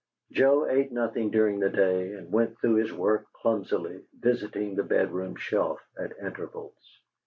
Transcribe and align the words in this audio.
Joe 0.31 0.65
ate 0.65 0.91
nothing 0.91 1.29
during 1.29 1.59
the 1.59 1.69
day, 1.69 2.13
and 2.13 2.31
went 2.33 2.57
through 2.57 2.77
his 2.77 2.91
work 2.91 3.31
clumsily, 3.33 4.01
visiting 4.19 4.73
the 4.73 4.81
bedroom 4.81 5.35
shelf 5.35 5.79
at 5.95 6.17
intervals. 6.17 7.01